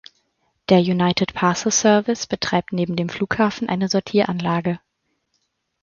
Der 0.69 0.79
United 0.79 1.31
Parcel 1.35 1.71
Service 1.71 2.25
betreibt 2.25 2.73
neben 2.73 2.95
dem 2.95 3.07
Flughafen 3.07 3.69
eine 3.69 3.87
Sortieranlage. 3.87 4.79